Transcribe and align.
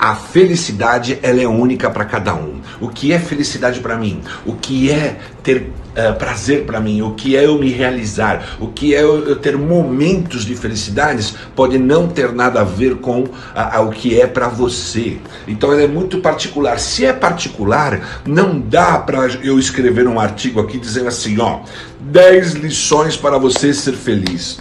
A 0.00 0.14
felicidade 0.14 1.18
ela 1.22 1.42
é 1.42 1.46
única 1.46 1.90
para 1.90 2.06
cada 2.06 2.34
um. 2.34 2.62
O 2.80 2.88
que 2.88 3.12
é 3.12 3.18
felicidade 3.18 3.80
para 3.80 3.98
mim? 3.98 4.22
O 4.46 4.54
que 4.54 4.90
é 4.90 5.18
ter 5.42 5.70
uh, 5.90 6.18
prazer 6.18 6.64
para 6.64 6.80
mim? 6.80 7.02
O 7.02 7.10
que 7.10 7.36
é 7.36 7.44
eu 7.44 7.58
me 7.58 7.68
realizar? 7.68 8.56
O 8.58 8.68
que 8.68 8.94
é 8.94 9.02
eu, 9.02 9.28
eu, 9.28 9.36
ter 9.36 9.58
momentos 9.58 10.46
de 10.46 10.54
felicidades? 10.54 11.34
Pode 11.54 11.76
não 11.76 12.08
ter 12.08 12.32
nada 12.32 12.62
a 12.62 12.64
ver 12.64 12.96
com 12.96 13.24
o 13.24 13.90
que 13.90 14.18
é 14.18 14.26
para 14.26 14.48
você. 14.48 15.18
Então 15.46 15.70
ela 15.70 15.82
é 15.82 15.86
muito 15.86 16.20
particular. 16.20 16.78
Se 16.78 17.04
é 17.04 17.12
particular, 17.12 18.22
não 18.26 18.58
dá 18.58 18.98
para 18.98 19.26
eu 19.42 19.58
escrever 19.58 20.08
um 20.08 20.18
artigo 20.18 20.60
aqui 20.60 20.78
dizendo 20.78 21.08
assim, 21.08 21.38
ó, 21.38 21.60
10 22.00 22.54
lições 22.54 23.18
para 23.18 23.36
você 23.36 23.74
ser 23.74 23.92
feliz. 23.92 24.60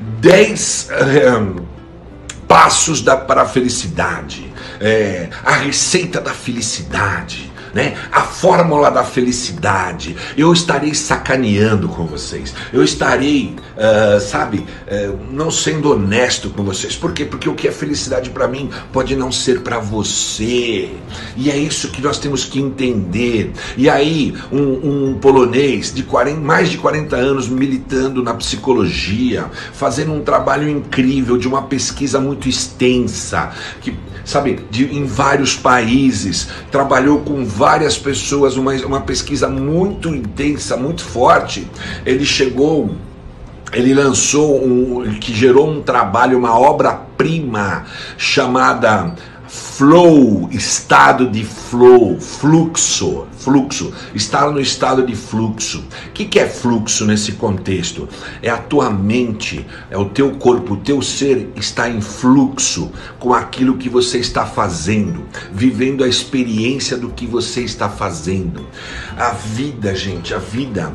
10 0.00 0.88
uh, 0.90 1.71
passos 2.52 3.00
da, 3.00 3.16
para 3.16 3.42
a 3.42 3.46
felicidade, 3.46 4.52
é, 4.78 5.30
a 5.42 5.52
receita 5.52 6.20
da 6.20 6.34
felicidade 6.34 7.50
né? 7.72 7.96
A 8.12 8.20
fórmula 8.20 8.90
da 8.90 9.02
felicidade. 9.02 10.14
Eu 10.36 10.52
estarei 10.52 10.92
sacaneando 10.92 11.88
com 11.88 12.04
vocês. 12.04 12.54
Eu 12.70 12.84
estarei, 12.84 13.56
uh, 13.82 14.20
sabe, 14.20 14.58
uh, 14.58 15.18
não 15.30 15.50
sendo 15.50 15.90
honesto 15.90 16.50
com 16.50 16.62
vocês. 16.62 16.94
Por 16.94 17.12
quê? 17.12 17.24
Porque 17.24 17.48
o 17.48 17.54
que 17.54 17.66
é 17.66 17.72
felicidade 17.72 18.30
para 18.30 18.46
mim 18.46 18.70
pode 18.92 19.16
não 19.16 19.32
ser 19.32 19.60
para 19.60 19.78
você. 19.78 20.88
E 21.36 21.50
é 21.50 21.56
isso 21.56 21.88
que 21.88 22.00
nós 22.00 22.18
temos 22.18 22.44
que 22.44 22.60
entender. 22.60 23.52
E 23.76 23.90
aí, 23.90 24.34
um, 24.52 25.10
um 25.10 25.18
polonês 25.18 25.92
de 25.92 26.04
40, 26.04 26.40
mais 26.40 26.70
de 26.70 26.78
40 26.78 27.16
anos 27.16 27.48
militando 27.48 28.22
na 28.22 28.34
psicologia, 28.34 29.46
fazendo 29.72 30.12
um 30.12 30.22
trabalho 30.22 30.68
incrível 30.68 31.36
de 31.36 31.48
uma 31.48 31.62
pesquisa 31.62 32.20
muito 32.20 32.48
extensa, 32.48 33.50
que 33.80 33.94
sabe, 34.24 34.60
de, 34.70 34.84
em 34.84 35.04
vários 35.04 35.56
países, 35.56 36.48
trabalhou 36.70 37.20
com 37.20 37.44
várias 37.44 37.98
pessoas, 37.98 38.56
uma, 38.56 38.72
uma 38.74 39.00
pesquisa 39.00 39.48
muito 39.48 40.08
intensa, 40.08 40.76
muito 40.76 41.02
forte. 41.02 41.66
Ele 42.06 42.24
chegou 42.24 42.94
ele 43.72 43.94
lançou 43.94 44.62
um 44.64 45.14
que 45.18 45.34
gerou 45.34 45.68
um 45.70 45.80
trabalho, 45.82 46.38
uma 46.38 46.58
obra-prima 46.58 47.84
chamada 48.18 49.14
flow, 49.82 50.48
estado 50.52 51.28
de 51.28 51.44
flow, 51.44 52.16
fluxo, 52.20 53.26
fluxo, 53.36 53.92
estar 54.14 54.48
no 54.48 54.60
estado 54.60 55.04
de 55.04 55.16
fluxo. 55.16 55.84
O 56.06 56.12
que, 56.12 56.24
que 56.24 56.38
é 56.38 56.48
fluxo 56.48 57.04
nesse 57.04 57.32
contexto? 57.32 58.08
É 58.40 58.48
a 58.48 58.58
tua 58.58 58.88
mente, 58.90 59.66
é 59.90 59.98
o 59.98 60.04
teu 60.04 60.30
corpo, 60.36 60.74
o 60.74 60.76
teu 60.76 61.02
ser 61.02 61.50
está 61.56 61.90
em 61.90 62.00
fluxo 62.00 62.92
com 63.18 63.34
aquilo 63.34 63.76
que 63.76 63.88
você 63.88 64.18
está 64.18 64.46
fazendo, 64.46 65.24
vivendo 65.52 66.04
a 66.04 66.08
experiência 66.08 66.96
do 66.96 67.08
que 67.08 67.26
você 67.26 67.62
está 67.62 67.88
fazendo. 67.88 68.64
A 69.16 69.30
vida, 69.30 69.96
gente, 69.96 70.32
a 70.32 70.38
vida 70.38 70.92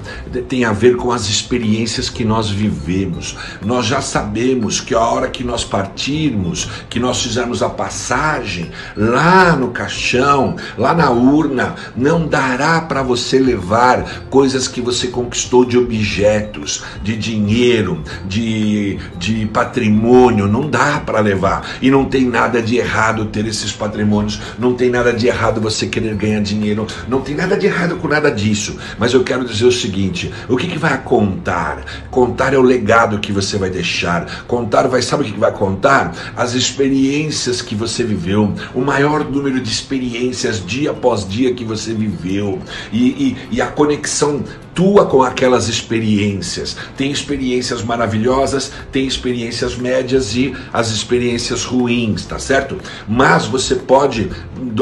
tem 0.48 0.64
a 0.64 0.72
ver 0.72 0.96
com 0.96 1.12
as 1.12 1.28
experiências 1.28 2.10
que 2.10 2.24
nós 2.24 2.50
vivemos. 2.50 3.36
Nós 3.62 3.86
já 3.86 4.00
sabemos 4.00 4.80
que 4.80 4.96
a 4.96 5.02
hora 5.02 5.28
que 5.28 5.44
nós 5.44 5.66
partirmos, 5.66 6.70
que 6.90 7.02
nós 7.02 7.22
fizermos 7.22 7.62
a 7.62 7.70
passagem 7.70 8.72
lá 8.96 9.56
no 9.56 9.70
caixão, 9.70 10.56
lá 10.78 10.94
na 10.94 11.10
urna, 11.10 11.76
não 11.96 12.28
dará 12.28 12.82
para 12.82 13.02
você 13.02 13.40
levar 13.40 14.26
coisas 14.30 14.68
que 14.68 14.82
você 14.82 15.08
conquistou 15.08 15.66
de 15.66 15.78
objetos, 15.78 16.84
de 17.02 17.16
dinheiro, 17.16 18.04
de, 18.26 18.98
de 19.18 19.46
patrimônio. 19.48 20.48
Não 20.48 20.70
dá 20.70 21.02
para 21.06 21.20
levar. 21.20 21.78
E 21.82 21.90
não 21.90 22.06
tem 22.06 22.26
nada 22.26 22.62
de 22.62 22.78
errado 22.78 23.26
ter 23.26 23.46
esses 23.46 23.72
patrimônios. 23.72 24.40
Não 24.58 24.74
tem 24.74 24.90
nada 24.90 25.14
de 25.14 25.28
errado 25.28 25.62
você 25.62 25.88
querer 25.88 26.16
ganhar 26.16 26.42
dinheiro. 26.42 26.88
Não 27.08 27.22
tem 27.22 27.36
nada 27.36 27.56
de 27.56 27.66
errado 27.66 27.98
com 27.98 28.08
nada 28.08 28.32
disso. 28.32 28.78
Mas 28.98 29.14
eu 29.14 29.24
quero 29.24 29.46
dizer 29.46 29.66
o 29.66 29.72
seguinte: 29.72 30.34
o 30.48 30.58
que, 30.58 30.68
que 30.68 30.78
vai 30.78 31.02
contar? 31.02 31.84
Contar 32.10 32.54
é 32.54 32.58
o 32.58 32.62
legado 32.62 33.20
que 33.20 33.32
você 33.32 33.58
vai 33.58 33.70
deixar. 33.70 34.46
Contar 34.48 34.88
vai, 34.88 35.02
sabe 35.02 35.24
o 35.24 35.26
que 35.26 35.40
vai 35.40 35.52
contar? 35.52 36.14
As 36.36 36.54
experiências 36.54 37.62
que 37.62 37.76
você 37.76 38.04
viveu. 38.04 38.54
O 38.74 38.82
maior 38.82 39.24
número 39.24 39.60
de 39.60 39.70
experiências 39.70 40.66
dia 40.66 40.92
após 40.92 41.28
dia 41.28 41.54
que 41.54 41.64
você 41.64 41.94
viveu 41.94 42.60
e, 42.92 43.08
e, 43.08 43.38
e 43.52 43.62
a 43.62 43.68
conexão 43.68 44.44
tua 44.78 45.08
com 45.08 45.24
aquelas 45.24 45.68
experiências. 45.68 46.78
Tem 46.96 47.12
experiências 47.12 47.82
maravilhosas, 47.82 48.72
tem 48.92 49.08
experiências 49.08 49.76
médias 49.76 50.36
e 50.36 50.56
as 50.72 50.92
experiências 50.92 51.66
ruins, 51.66 52.26
tá 52.26 52.38
certo? 52.38 52.78
Mas 53.08 53.48
você 53.48 53.74
pode, 53.74 54.30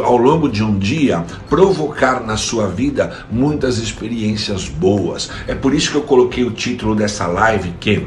ao 0.04 0.18
longo 0.18 0.50
de 0.50 0.62
um 0.62 0.78
dia, 0.78 1.24
provocar 1.50 2.22
na 2.22 2.36
sua 2.36 2.68
vida 2.68 3.26
muitas 3.32 3.78
experiências 3.78 4.68
boas. 4.68 5.30
É 5.48 5.56
por 5.56 5.74
isso 5.74 5.92
que 5.92 5.98
eu 5.98 6.04
coloquei 6.04 6.44
o 6.44 6.52
título 6.52 6.94
dessa 6.94 7.26
live 7.26 7.74
que 7.80 8.06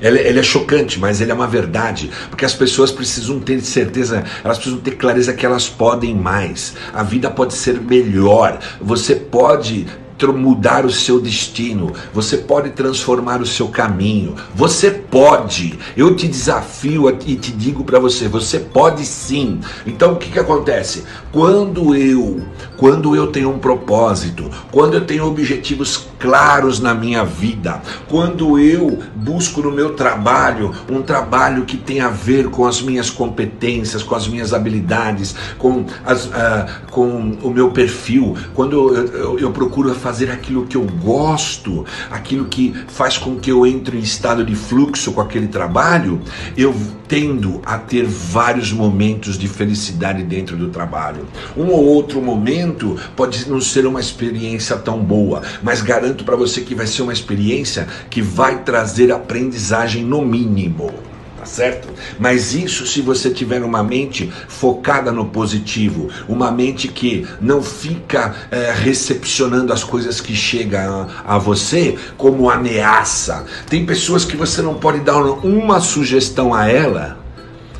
ele, 0.00 0.18
ele, 0.18 0.38
é 0.38 0.42
chocante, 0.42 0.98
mas 0.98 1.20
ele 1.20 1.30
é 1.30 1.34
uma 1.34 1.46
verdade, 1.46 2.10
porque 2.28 2.44
as 2.44 2.54
pessoas 2.54 2.90
precisam 2.90 3.40
ter 3.40 3.60
certeza, 3.60 4.24
elas 4.42 4.58
precisam 4.58 4.80
ter 4.80 4.92
clareza 4.92 5.32
que 5.32 5.44
elas 5.44 5.68
podem 5.68 6.14
mais. 6.14 6.74
A 6.92 7.02
vida 7.02 7.30
pode 7.30 7.54
ser 7.54 7.80
melhor. 7.80 8.58
Você 8.80 9.14
pode 9.14 9.86
mudar 10.24 10.86
o 10.86 10.90
seu 10.90 11.20
destino, 11.20 11.92
você 12.12 12.38
pode 12.38 12.70
transformar 12.70 13.40
o 13.40 13.46
seu 13.46 13.68
caminho, 13.68 14.34
você 14.54 14.90
pode. 14.90 15.78
Eu 15.96 16.14
te 16.14 16.26
desafio 16.26 17.08
e 17.26 17.36
te 17.36 17.52
digo 17.52 17.84
para 17.84 17.98
você, 17.98 18.28
você 18.28 18.58
pode 18.58 19.04
sim. 19.04 19.60
Então 19.86 20.12
o 20.12 20.16
que, 20.16 20.30
que 20.30 20.38
acontece? 20.38 21.04
Quando 21.30 21.94
eu, 21.94 22.42
quando 22.76 23.14
eu 23.14 23.26
tenho 23.28 23.50
um 23.50 23.58
propósito, 23.58 24.50
quando 24.70 24.94
eu 24.94 25.04
tenho 25.04 25.26
objetivos 25.26 26.08
claros 26.18 26.80
na 26.80 26.94
minha 26.94 27.24
vida, 27.24 27.82
quando 28.08 28.58
eu 28.58 28.98
busco 29.14 29.60
no 29.60 29.70
meu 29.70 29.94
trabalho 29.94 30.74
um 30.90 31.02
trabalho 31.02 31.64
que 31.64 31.76
tem 31.76 32.00
a 32.00 32.08
ver 32.08 32.48
com 32.48 32.66
as 32.66 32.80
minhas 32.80 33.10
competências, 33.10 34.02
com 34.02 34.14
as 34.14 34.26
minhas 34.28 34.52
habilidades, 34.52 35.34
com, 35.58 35.84
as, 36.04 36.26
uh, 36.26 36.66
com 36.90 37.36
o 37.42 37.50
meu 37.50 37.70
perfil, 37.70 38.36
quando 38.54 38.94
eu, 38.94 39.06
eu, 39.06 39.38
eu 39.38 39.50
procuro 39.50 39.90
fazer 40.06 40.30
aquilo 40.30 40.64
que 40.66 40.76
eu 40.76 40.86
gosto, 41.02 41.84
aquilo 42.08 42.44
que 42.44 42.72
faz 42.86 43.18
com 43.18 43.34
que 43.40 43.50
eu 43.50 43.66
entre 43.66 43.98
em 43.98 44.00
estado 44.00 44.44
de 44.44 44.54
fluxo 44.54 45.10
com 45.10 45.20
aquele 45.20 45.48
trabalho, 45.48 46.20
eu 46.56 46.72
tendo 47.08 47.60
a 47.66 47.76
ter 47.76 48.04
vários 48.04 48.72
momentos 48.72 49.36
de 49.36 49.48
felicidade 49.48 50.22
dentro 50.22 50.56
do 50.56 50.68
trabalho. 50.68 51.26
Um 51.56 51.66
ou 51.72 51.84
outro 51.84 52.22
momento 52.22 52.96
pode 53.16 53.50
não 53.50 53.60
ser 53.60 53.84
uma 53.84 53.98
experiência 53.98 54.76
tão 54.76 55.00
boa, 55.00 55.42
mas 55.60 55.82
garanto 55.82 56.22
para 56.22 56.36
você 56.36 56.60
que 56.60 56.76
vai 56.76 56.86
ser 56.86 57.02
uma 57.02 57.12
experiência 57.12 57.88
que 58.08 58.22
vai 58.22 58.62
trazer 58.62 59.10
aprendizagem 59.10 60.04
no 60.04 60.24
mínimo 60.24 61.15
certo? 61.46 61.88
Mas 62.18 62.54
isso 62.54 62.86
se 62.86 63.00
você 63.00 63.30
tiver 63.30 63.62
uma 63.62 63.82
mente 63.82 64.32
focada 64.48 65.12
no 65.12 65.26
positivo, 65.26 66.08
uma 66.28 66.50
mente 66.50 66.88
que 66.88 67.26
não 67.40 67.62
fica 67.62 68.34
é, 68.50 68.72
recepcionando 68.72 69.72
as 69.72 69.84
coisas 69.84 70.20
que 70.20 70.34
chegam 70.34 71.08
a, 71.26 71.36
a 71.36 71.38
você 71.38 71.96
como 72.16 72.50
ameaça. 72.50 73.44
Tem 73.68 73.86
pessoas 73.86 74.24
que 74.24 74.36
você 74.36 74.60
não 74.60 74.74
pode 74.74 75.00
dar 75.00 75.16
uma 75.22 75.80
sugestão 75.80 76.52
a 76.52 76.68
ela 76.68 77.24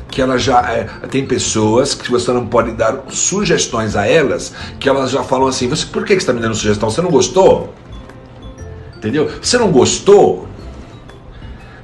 que 0.09 0.21
ela 0.21 0.37
já 0.37 0.61
é, 0.71 0.85
tem 1.09 1.25
pessoas 1.25 1.93
que 1.93 2.09
você 2.09 2.31
não 2.31 2.47
pode 2.47 2.71
dar 2.71 3.03
sugestões 3.09 3.95
a 3.95 4.07
elas 4.07 4.53
que 4.79 4.87
elas 4.89 5.11
já 5.11 5.21
falam 5.21 5.47
assim: 5.47 5.67
você 5.67 5.85
por 5.85 6.05
que 6.05 6.13
está 6.13 6.33
me 6.33 6.39
dando 6.39 6.55
sugestão? 6.55 6.89
Você 6.89 7.01
não 7.01 7.11
gostou? 7.11 7.73
Entendeu? 8.95 9.29
Você 9.41 9.57
não 9.57 9.71
gostou? 9.71 10.47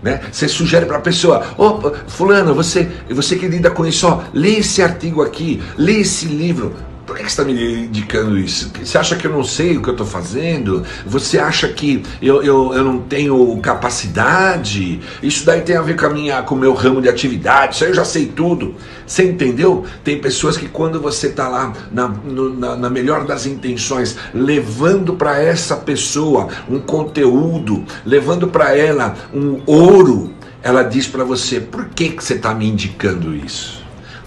Né? 0.03 0.19
Você 0.31 0.47
sugere 0.49 0.85
para 0.85 0.97
a 0.97 1.01
pessoa, 1.01 1.45
opa, 1.57 1.93
fulano, 2.07 2.53
você, 2.53 2.91
você 3.09 3.37
que 3.37 3.47
lida 3.47 3.71
com 3.71 3.85
isso, 3.85 4.05
ó, 4.05 4.21
lê 4.33 4.57
esse 4.57 4.81
artigo 4.81 5.21
aqui, 5.21 5.63
lê 5.77 6.01
esse 6.01 6.25
livro. 6.25 6.75
Por 7.13 7.19
que 7.19 7.25
você 7.25 7.29
está 7.29 7.43
me 7.43 7.83
indicando 7.85 8.39
isso? 8.39 8.71
Você 8.83 8.97
acha 8.97 9.15
que 9.15 9.27
eu 9.27 9.31
não 9.31 9.43
sei 9.43 9.77
o 9.77 9.83
que 9.83 9.87
eu 9.87 9.93
estou 9.93 10.07
fazendo? 10.07 10.83
Você 11.05 11.37
acha 11.37 11.67
que 11.67 12.01
eu, 12.19 12.41
eu, 12.41 12.73
eu 12.73 12.83
não 12.83 13.01
tenho 13.01 13.55
capacidade? 13.57 14.99
Isso 15.21 15.45
daí 15.45 15.61
tem 15.61 15.75
a 15.75 15.83
ver 15.83 15.95
com, 15.95 16.07
a 16.07 16.09
minha, 16.09 16.41
com 16.41 16.55
o 16.55 16.57
meu 16.57 16.73
ramo 16.73 16.99
de 17.03 17.07
atividade, 17.07 17.75
isso 17.75 17.83
aí 17.83 17.91
eu 17.91 17.95
já 17.95 18.03
sei 18.03 18.25
tudo. 18.25 18.73
Você 19.05 19.25
entendeu? 19.25 19.85
Tem 20.03 20.19
pessoas 20.19 20.57
que 20.57 20.67
quando 20.67 20.99
você 20.99 21.27
está 21.27 21.47
lá 21.47 21.71
na, 21.91 22.07
no, 22.07 22.51
na, 22.51 22.75
na 22.77 22.89
melhor 22.89 23.27
das 23.27 23.45
intenções, 23.45 24.17
levando 24.33 25.13
para 25.13 25.39
essa 25.39 25.75
pessoa 25.75 26.47
um 26.67 26.79
conteúdo, 26.79 27.85
levando 28.03 28.47
para 28.47 28.75
ela 28.75 29.13
um 29.31 29.61
ouro, 29.67 30.33
ela 30.63 30.81
diz 30.81 31.05
para 31.05 31.23
você: 31.23 31.59
por 31.59 31.89
que, 31.89 32.09
que 32.09 32.23
você 32.23 32.33
está 32.33 32.55
me 32.55 32.67
indicando 32.67 33.35
isso? 33.35 33.83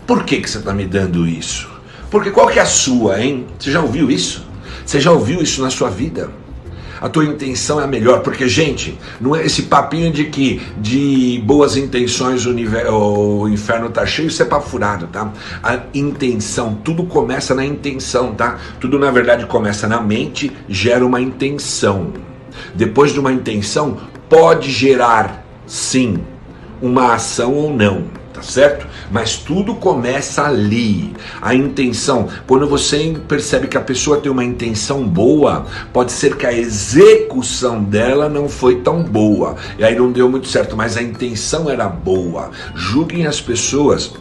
Por 0.06 0.22
que, 0.22 0.40
que 0.40 0.48
você 0.48 0.58
está 0.58 0.72
me 0.72 0.86
dando 0.86 1.26
isso? 1.26 1.74
Porque 2.16 2.30
qual 2.30 2.48
que 2.48 2.58
é 2.58 2.62
a 2.62 2.64
sua, 2.64 3.20
hein? 3.20 3.46
Você 3.58 3.70
já 3.70 3.82
ouviu 3.82 4.10
isso? 4.10 4.42
Você 4.86 4.98
já 4.98 5.12
ouviu 5.12 5.42
isso 5.42 5.60
na 5.60 5.68
sua 5.68 5.90
vida? 5.90 6.30
a 6.98 7.10
tua 7.10 7.26
intenção 7.26 7.78
é 7.78 7.84
a 7.84 7.86
melhor, 7.86 8.20
porque 8.20 8.48
gente, 8.48 8.98
não 9.20 9.36
é 9.36 9.44
esse 9.44 9.64
papinho 9.64 10.10
de 10.10 10.24
que 10.24 10.62
de 10.78 11.42
boas 11.44 11.76
intenções 11.76 12.46
o, 12.46 12.54
o 12.54 13.48
inferno 13.50 13.90
tá 13.90 14.06
cheio, 14.06 14.28
isso 14.28 14.42
é 14.42 14.46
papo 14.46 14.66
furado, 14.66 15.06
tá? 15.08 15.30
A 15.62 15.80
intenção, 15.92 16.74
tudo 16.82 17.04
começa 17.04 17.54
na 17.54 17.66
intenção, 17.66 18.34
tá? 18.34 18.58
Tudo 18.80 18.98
na 18.98 19.10
verdade 19.10 19.44
começa 19.44 19.86
na 19.86 20.00
mente, 20.00 20.50
gera 20.70 21.04
uma 21.04 21.20
intenção. 21.20 22.14
Depois 22.74 23.12
de 23.12 23.20
uma 23.20 23.30
intenção, 23.30 23.98
pode 24.26 24.70
gerar 24.70 25.44
sim 25.66 26.16
uma 26.80 27.12
ação 27.12 27.52
ou 27.52 27.70
não 27.70 28.16
tá 28.36 28.42
certo? 28.42 28.86
Mas 29.10 29.36
tudo 29.36 29.74
começa 29.74 30.44
ali. 30.44 31.14
A 31.40 31.54
intenção, 31.54 32.28
quando 32.46 32.68
você 32.68 33.16
percebe 33.26 33.68
que 33.68 33.76
a 33.76 33.80
pessoa 33.80 34.20
tem 34.20 34.30
uma 34.30 34.44
intenção 34.44 35.06
boa, 35.06 35.66
pode 35.92 36.12
ser 36.12 36.36
que 36.36 36.46
a 36.46 36.52
execução 36.52 37.82
dela 37.82 38.28
não 38.28 38.48
foi 38.48 38.76
tão 38.76 39.02
boa. 39.02 39.56
E 39.78 39.84
aí 39.84 39.96
não 39.96 40.10
deu 40.10 40.28
muito 40.28 40.48
certo, 40.48 40.76
mas 40.76 40.96
a 40.96 41.02
intenção 41.02 41.70
era 41.70 41.88
boa. 41.88 42.50
Julguem 42.74 43.26
as 43.26 43.40
pessoas 43.40 44.12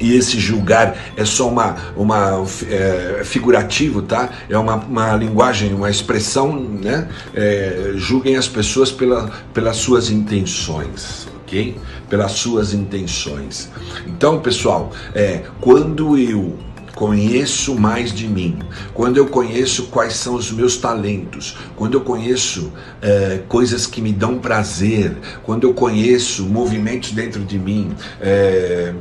e 0.00 0.14
esse 0.14 0.38
julgar 0.38 0.96
é 1.16 1.24
só 1.24 1.48
uma, 1.48 1.76
uma 1.96 2.44
é, 2.68 3.22
figurativo, 3.24 4.02
tá? 4.02 4.30
É 4.48 4.56
uma, 4.56 4.76
uma 4.76 5.16
linguagem, 5.16 5.74
uma 5.74 5.90
expressão, 5.90 6.54
né? 6.56 7.08
É, 7.34 7.92
julguem 7.96 8.36
as 8.36 8.46
pessoas 8.46 8.92
pela, 8.92 9.30
pelas 9.52 9.76
suas 9.76 10.10
intenções 10.10 11.26
ok? 11.48 11.76
Pelas 12.08 12.32
suas 12.32 12.74
intenções. 12.74 13.70
Então, 14.06 14.40
pessoal, 14.40 14.92
é, 15.14 15.44
quando 15.60 16.18
eu 16.18 16.56
conheço 16.94 17.74
mais 17.74 18.12
de 18.12 18.26
mim, 18.28 18.58
quando 18.92 19.16
eu 19.16 19.26
conheço 19.28 19.84
quais 19.84 20.14
são 20.14 20.34
os 20.34 20.50
meus 20.50 20.76
talentos, 20.76 21.56
quando 21.76 21.94
eu 21.94 22.00
conheço 22.02 22.72
é, 23.00 23.40
coisas 23.48 23.86
que 23.86 24.02
me 24.02 24.12
dão 24.12 24.38
prazer, 24.38 25.16
quando 25.44 25.64
eu 25.64 25.72
conheço 25.72 26.44
movimentos 26.44 27.12
dentro 27.12 27.44
de 27.44 27.58
mim, 27.58 27.94
é, 28.20 28.92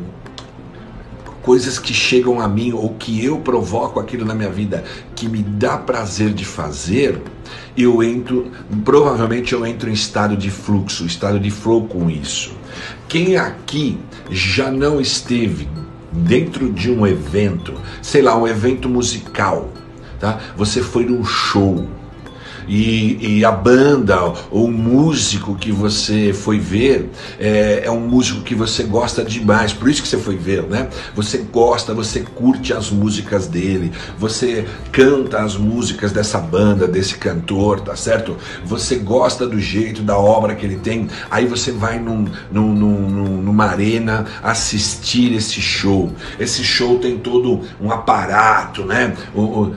coisas 1.42 1.80
que 1.80 1.94
chegam 1.94 2.40
a 2.40 2.48
mim 2.48 2.72
ou 2.74 2.90
que 2.96 3.24
eu 3.24 3.40
provoco 3.40 4.00
aquilo 4.00 4.26
na 4.26 4.36
minha 4.36 4.50
vida 4.50 4.84
que 5.16 5.28
me 5.28 5.42
dá 5.42 5.78
prazer 5.78 6.34
de 6.34 6.46
fazer, 6.46 7.20
eu 7.78 8.02
entro, 8.02 8.52
provavelmente 8.84 9.54
eu 9.54 9.66
entro 9.66 9.90
em 9.90 9.94
estado 9.94 10.36
de 10.36 10.50
fluxo, 10.50 11.06
estado 11.06 11.40
de 11.40 11.52
flow 11.52 11.88
com 11.88 12.10
isso. 12.10 12.56
Quem 13.08 13.38
aqui 13.38 13.98
já 14.30 14.72
não 14.72 15.00
esteve 15.00 15.68
dentro 16.12 16.72
de 16.72 16.92
um 16.92 17.06
evento, 17.06 17.74
sei 18.02 18.22
lá, 18.22 18.36
um 18.38 18.48
evento 18.48 18.90
musical, 18.90 19.70
tá? 20.20 20.40
Você 20.56 20.82
foi 20.82 21.06
num 21.06 21.24
show, 21.24 21.88
e, 22.68 23.38
e 23.40 23.46
a 23.46 23.52
banda 23.52 24.22
ou 24.52 24.66
o 24.66 24.72
músico 24.72 25.56
que 25.56 25.72
você 25.72 26.34
foi 26.34 26.60
ver 26.60 27.10
é, 27.40 27.84
é, 27.86 27.92
um 27.92 28.02
músico 28.02 28.42
que 28.42 28.54
você 28.54 28.84
gosta 28.84 29.24
demais, 29.24 29.74
por 29.74 29.90
isso 29.90 30.02
que 30.02 30.08
você 30.08 30.18
foi 30.18 30.36
ver, 30.36 30.64
né? 30.64 30.90
Você 31.16 31.38
gosta, 31.38 31.94
você 31.94 32.22
curte 32.22 32.74
as 32.74 32.90
músicas 32.90 33.48
dele, 33.48 33.92
você 34.18 34.66
canta 34.92 35.40
as 35.40 35.56
músicas 35.56 36.12
dessa 36.12 36.40
banda, 36.40 36.88
desse 36.88 37.18
cantor, 37.18 37.82
tá 37.82 37.96
certo? 37.96 38.38
Você 38.66 38.96
gosta 38.96 39.48
do 39.48 39.60
jeito, 39.60 40.02
da 40.02 40.18
obra 40.18 40.56
que 40.56 40.66
ele 40.66 40.78
tem, 40.78 41.08
aí 41.30 41.46
você 41.46 41.72
vai 41.72 42.00
num, 42.00 42.26
num, 42.52 42.74
num, 42.74 43.37
numa 43.58 43.66
arena 43.66 44.26
assistir 44.44 45.34
esse 45.34 45.60
show. 45.60 46.12
Esse 46.40 46.64
show 46.64 47.00
tem 47.00 47.18
todo 47.18 47.62
um 47.82 47.92
aparato, 47.92 48.86
né? 48.86 49.16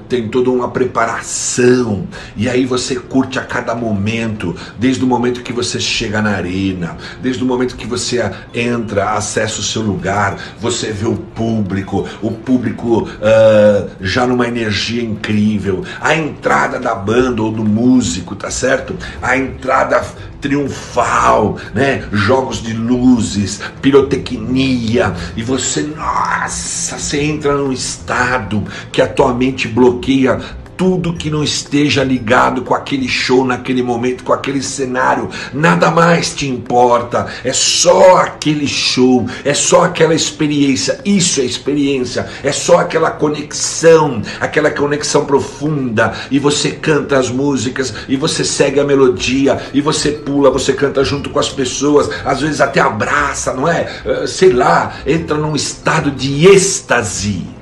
Tem 0.06 0.28
toda 0.28 0.50
uma 0.50 0.68
preparação, 0.68 2.06
e 2.36 2.46
aí 2.46 2.66
você 2.66 2.90
você 2.90 2.96
curte 2.96 3.38
a 3.38 3.42
cada 3.42 3.74
momento, 3.74 4.56
desde 4.78 5.04
o 5.04 5.06
momento 5.06 5.42
que 5.42 5.52
você 5.52 5.78
chega 5.78 6.20
na 6.20 6.30
arena, 6.30 6.96
desde 7.22 7.44
o 7.44 7.46
momento 7.46 7.76
que 7.76 7.86
você 7.86 8.28
entra, 8.52 9.10
acessa 9.12 9.60
o 9.60 9.62
seu 9.62 9.82
lugar, 9.82 10.36
você 10.58 10.90
vê 10.90 11.06
o 11.06 11.16
público, 11.16 12.08
o 12.20 12.32
público 12.32 13.02
uh, 13.02 13.90
já 14.00 14.26
numa 14.26 14.48
energia 14.48 15.02
incrível, 15.02 15.84
a 16.00 16.16
entrada 16.16 16.80
da 16.80 16.94
banda 16.94 17.42
ou 17.42 17.52
do 17.52 17.64
músico, 17.64 18.34
tá 18.34 18.50
certo? 18.50 18.96
A 19.22 19.36
entrada 19.36 20.02
triunfal, 20.40 21.56
né? 21.74 22.04
Jogos 22.12 22.62
de 22.62 22.72
luzes, 22.72 23.60
pirotecnia, 23.80 25.14
e 25.36 25.42
você, 25.42 25.82
nossa, 25.82 26.98
você 26.98 27.20
entra 27.22 27.54
num 27.54 27.72
estado 27.72 28.64
que 28.90 29.02
a 29.02 29.06
tua 29.06 29.34
mente 29.34 29.68
bloqueia 29.68 30.40
tudo 30.80 31.12
que 31.12 31.28
não 31.28 31.44
esteja 31.44 32.02
ligado 32.02 32.62
com 32.62 32.74
aquele 32.74 33.06
show 33.06 33.44
naquele 33.44 33.82
momento, 33.82 34.24
com 34.24 34.32
aquele 34.32 34.62
cenário, 34.62 35.28
nada 35.52 35.90
mais 35.90 36.34
te 36.34 36.48
importa. 36.48 37.26
É 37.44 37.52
só 37.52 38.16
aquele 38.16 38.66
show, 38.66 39.28
é 39.44 39.52
só 39.52 39.84
aquela 39.84 40.14
experiência. 40.14 40.98
Isso 41.04 41.38
é 41.42 41.44
experiência, 41.44 42.26
é 42.42 42.50
só 42.50 42.78
aquela 42.78 43.10
conexão, 43.10 44.22
aquela 44.40 44.70
conexão 44.70 45.26
profunda. 45.26 46.14
E 46.30 46.38
você 46.38 46.70
canta 46.70 47.18
as 47.18 47.28
músicas, 47.28 47.92
e 48.08 48.16
você 48.16 48.42
segue 48.42 48.80
a 48.80 48.84
melodia, 48.84 49.60
e 49.74 49.82
você 49.82 50.10
pula, 50.12 50.50
você 50.50 50.72
canta 50.72 51.04
junto 51.04 51.28
com 51.28 51.38
as 51.38 51.50
pessoas, 51.50 52.08
às 52.24 52.40
vezes 52.40 52.58
até 52.58 52.80
abraça, 52.80 53.52
não 53.52 53.68
é? 53.68 53.86
Eh, 54.02 54.26
sei 54.26 54.50
lá, 54.50 54.94
entra 55.06 55.36
num 55.36 55.54
estado 55.54 56.10
de 56.10 56.46
êxtase. 56.46 57.59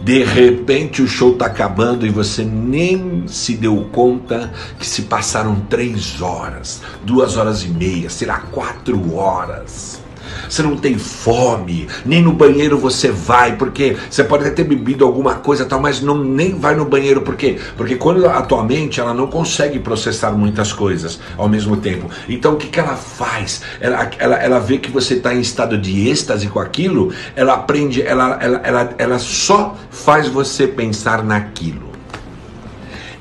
De 0.00 0.22
repente 0.22 1.02
o 1.02 1.08
show 1.08 1.32
está 1.32 1.46
acabando 1.46 2.06
e 2.06 2.10
você 2.10 2.44
nem 2.44 3.24
se 3.26 3.54
deu 3.54 3.88
conta 3.92 4.52
que 4.78 4.86
se 4.86 5.02
passaram 5.02 5.60
três 5.68 6.22
horas, 6.22 6.80
duas 7.04 7.36
horas 7.36 7.64
e 7.64 7.68
meia, 7.68 8.08
será 8.08 8.38
quatro 8.38 9.14
horas 9.14 10.00
você 10.48 10.62
não 10.62 10.76
tem 10.76 10.98
fome, 10.98 11.88
nem 12.04 12.22
no 12.22 12.32
banheiro 12.32 12.78
você 12.78 13.10
vai, 13.10 13.56
porque 13.56 13.96
você 14.10 14.24
pode 14.24 14.44
até 14.44 14.58
ter 14.58 14.64
bebido 14.64 15.04
alguma 15.04 15.36
coisa 15.36 15.64
tal, 15.64 15.80
mas 15.80 16.00
não 16.00 16.22
nem 16.22 16.54
vai 16.54 16.74
no 16.74 16.84
banheiro, 16.84 17.20
por 17.20 17.36
quê? 17.36 17.58
Porque 17.76 17.96
quando 17.96 18.26
a 18.26 18.42
tua 18.42 18.64
mente 18.64 19.00
ela 19.00 19.14
não 19.14 19.26
consegue 19.26 19.78
processar 19.78 20.32
muitas 20.32 20.72
coisas 20.72 21.20
ao 21.36 21.48
mesmo 21.48 21.76
tempo. 21.76 22.10
Então 22.28 22.54
o 22.54 22.56
que, 22.56 22.66
que 22.66 22.80
ela 22.80 22.96
faz? 22.96 23.62
Ela, 23.80 24.10
ela, 24.18 24.36
ela 24.36 24.58
vê 24.58 24.78
que 24.78 24.90
você 24.90 25.14
está 25.14 25.34
em 25.34 25.40
estado 25.40 25.78
de 25.78 26.08
êxtase 26.08 26.48
com 26.48 26.58
aquilo, 26.58 27.12
ela 27.36 27.54
aprende, 27.54 28.02
ela, 28.02 28.38
ela, 28.40 28.60
ela, 28.64 28.94
ela 28.98 29.18
só 29.18 29.76
faz 29.90 30.28
você 30.28 30.66
pensar 30.66 31.22
naquilo. 31.22 31.88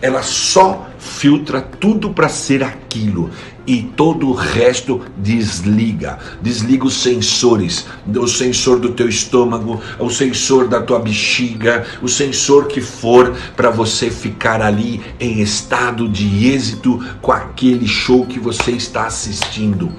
Ela 0.02 0.22
só 0.22 0.88
filtra 1.08 1.62
tudo 1.62 2.12
para 2.12 2.30
ser 2.30 2.64
aquilo 2.64 3.32
e 3.68 3.82
todo 3.82 4.30
o 4.30 4.34
resto 4.34 5.02
desliga. 5.18 6.18
Desliga 6.42 6.86
os 6.86 7.02
sensores, 7.02 7.86
o 8.08 8.28
sensor 8.28 8.80
do 8.80 8.94
teu 8.94 9.10
estômago, 9.10 9.82
o 10.00 10.10
sensor 10.10 10.68
da 10.68 10.82
tua 10.82 11.00
bexiga, 11.00 11.86
o 12.02 12.08
sensor 12.08 12.68
que 12.68 12.80
for 12.80 13.36
para 13.56 13.70
você 13.70 14.10
ficar 14.10 14.62
ali 14.62 15.02
em 15.20 15.42
estado 15.42 16.08
de 16.08 16.48
êxito 16.48 17.04
com 17.22 17.32
aquele 17.32 17.88
show 17.88 18.26
que 18.26 18.40
você 18.40 18.72
está 18.72 19.08
assistindo 19.08 19.92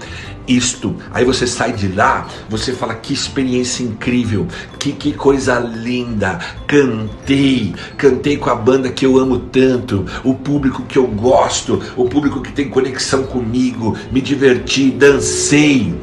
isto. 0.48 0.96
Aí 1.12 1.24
você 1.24 1.46
sai 1.46 1.72
de 1.72 1.88
lá, 1.88 2.26
você 2.48 2.72
fala 2.72 2.94
que 2.94 3.12
experiência 3.12 3.82
incrível, 3.82 4.46
que, 4.78 4.92
que 4.92 5.12
coisa 5.12 5.58
linda. 5.58 6.38
Cantei, 6.66 7.74
cantei 7.96 8.36
com 8.36 8.50
a 8.50 8.54
banda 8.54 8.90
que 8.90 9.04
eu 9.04 9.18
amo 9.18 9.38
tanto, 9.38 10.06
o 10.24 10.34
público 10.34 10.82
que 10.82 10.98
eu 10.98 11.06
gosto, 11.06 11.82
o 11.96 12.08
público 12.08 12.40
que 12.40 12.52
tem 12.52 12.68
conexão 12.68 13.24
comigo, 13.24 13.96
me 14.10 14.20
diverti, 14.20 14.90
dancei. 14.90 15.94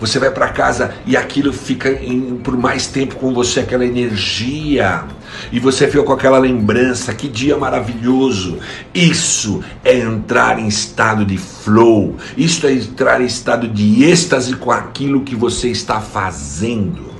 Você 0.00 0.18
vai 0.18 0.30
para 0.30 0.48
casa 0.48 0.94
e 1.06 1.16
aquilo 1.16 1.52
fica 1.52 1.90
em, 1.90 2.36
por 2.36 2.56
mais 2.56 2.86
tempo 2.86 3.16
com 3.16 3.32
você, 3.32 3.60
aquela 3.60 3.84
energia. 3.84 5.04
E 5.52 5.60
você 5.60 5.86
fica 5.86 6.02
com 6.02 6.12
aquela 6.12 6.38
lembrança, 6.38 7.14
que 7.14 7.28
dia 7.28 7.56
maravilhoso. 7.56 8.58
Isso 8.94 9.62
é 9.84 9.98
entrar 9.98 10.58
em 10.58 10.68
estado 10.68 11.24
de 11.24 11.38
flow. 11.38 12.16
Isso 12.36 12.66
é 12.66 12.72
entrar 12.72 13.20
em 13.20 13.26
estado 13.26 13.68
de 13.68 14.04
êxtase 14.04 14.56
com 14.56 14.70
aquilo 14.70 15.22
que 15.22 15.34
você 15.34 15.68
está 15.68 16.00
fazendo. 16.00 17.14